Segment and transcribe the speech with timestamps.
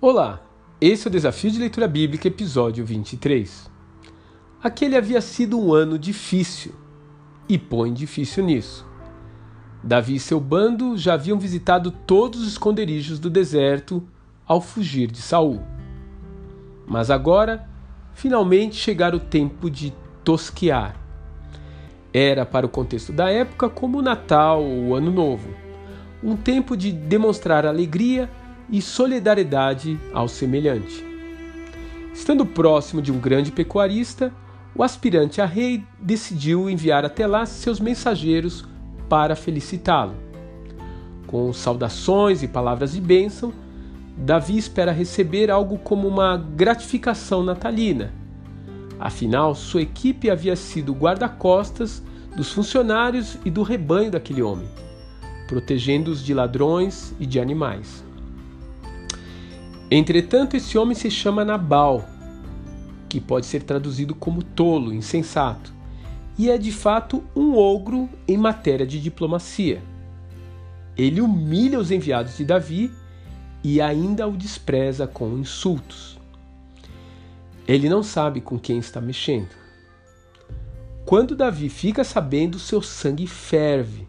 [0.00, 0.40] Olá,
[0.80, 3.68] esse é o Desafio de Leitura Bíblica, episódio 23.
[4.62, 6.72] Aquele havia sido um ano difícil,
[7.48, 8.86] e põe difícil nisso.
[9.82, 14.00] Davi e seu bando já haviam visitado todos os esconderijos do deserto
[14.46, 15.60] ao fugir de Saul.
[16.86, 17.68] Mas agora,
[18.14, 19.92] finalmente chegara o tempo de
[20.22, 20.94] tosquear.
[22.14, 25.50] Era, para o contexto da época, como o Natal ou o Ano Novo,
[26.22, 28.30] um tempo de demonstrar alegria
[28.70, 31.04] e solidariedade ao semelhante.
[32.12, 34.32] Estando próximo de um grande pecuarista,
[34.74, 38.64] o aspirante a rei decidiu enviar até lá seus mensageiros
[39.08, 40.14] para felicitá-lo.
[41.26, 43.52] Com saudações e palavras de bênção,
[44.16, 48.12] Davi espera receber algo como uma gratificação natalina.
[48.98, 52.02] Afinal, sua equipe havia sido guarda-costas
[52.36, 54.68] dos funcionários e do rebanho daquele homem,
[55.46, 58.07] protegendo-os de ladrões e de animais.
[59.90, 62.06] Entretanto, esse homem se chama Nabal,
[63.08, 65.72] que pode ser traduzido como tolo, insensato,
[66.36, 69.82] e é de fato um ogro em matéria de diplomacia.
[70.96, 72.92] Ele humilha os enviados de Davi
[73.64, 76.18] e ainda o despreza com insultos.
[77.66, 79.56] Ele não sabe com quem está mexendo.
[81.06, 84.06] Quando Davi fica sabendo, seu sangue ferve.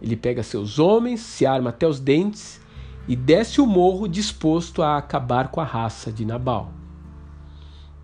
[0.00, 2.60] Ele pega seus homens, se arma até os dentes
[3.08, 6.72] e desce o morro disposto a acabar com a raça de Nabal.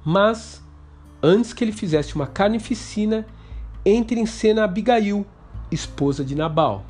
[0.05, 0.63] Mas,
[1.23, 3.27] antes que ele fizesse uma carnificina,
[3.85, 5.27] entra em cena Abigail,
[5.71, 6.85] esposa de Nabal.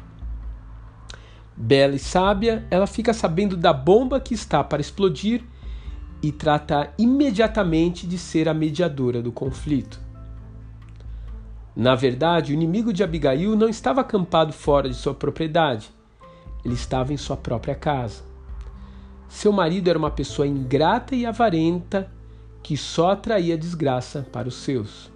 [1.57, 5.43] Bela e sábia, ela fica sabendo da bomba que está para explodir
[6.23, 10.01] e trata imediatamente de ser a mediadora do conflito.
[11.75, 15.91] Na verdade, o inimigo de Abigail não estava acampado fora de sua propriedade,
[16.69, 18.23] ele estava em sua própria casa.
[19.29, 22.11] Seu marido era uma pessoa ingrata e avarenta
[22.63, 25.11] que só atraía desgraça para os seus.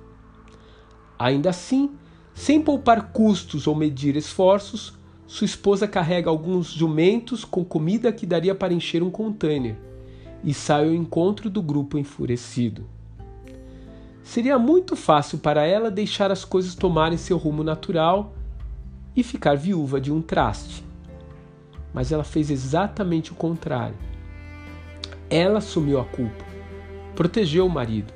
[1.18, 1.90] Ainda assim,
[2.34, 4.94] sem poupar custos ou medir esforços,
[5.26, 9.76] sua esposa carrega alguns jumentos com comida que daria para encher um container
[10.44, 12.84] e sai ao encontro do grupo enfurecido.
[14.22, 18.32] Seria muito fácil para ela deixar as coisas tomarem seu rumo natural
[19.16, 20.84] e ficar viúva de um traste
[21.92, 23.96] mas ela fez exatamente o contrário.
[25.28, 26.44] Ela assumiu a culpa,
[27.14, 28.12] protegeu o marido,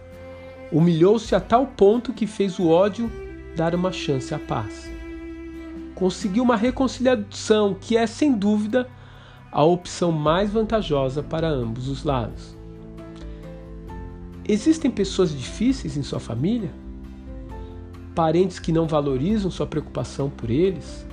[0.71, 3.11] humilhou-se a tal ponto que fez o ódio
[3.57, 4.91] dar uma chance à paz.
[5.95, 8.89] Conseguiu uma reconciliação que é, sem dúvida,
[9.51, 12.55] a opção mais vantajosa para ambos os lados.
[14.47, 16.71] Existem pessoas difíceis em sua família?
[18.15, 21.07] Parentes que não valorizam sua preocupação por eles?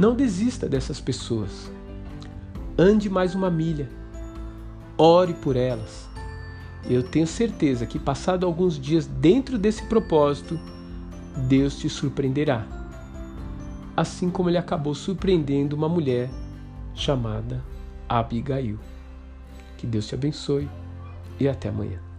[0.00, 1.70] Não desista dessas pessoas.
[2.78, 3.86] Ande mais uma milha.
[4.96, 6.08] Ore por elas.
[6.88, 10.58] Eu tenho certeza que, passado alguns dias dentro desse propósito,
[11.46, 12.66] Deus te surpreenderá.
[13.94, 16.30] Assim como ele acabou surpreendendo uma mulher
[16.94, 17.62] chamada
[18.08, 18.78] Abigail.
[19.76, 20.66] Que Deus te abençoe
[21.38, 22.09] e até amanhã.